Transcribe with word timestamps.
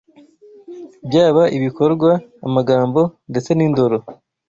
Byaba 1.07 1.43
ibikorwa, 1.57 2.11
amagambo 2.47 3.01
ndetse 3.29 3.51
n’indoro 3.53 3.97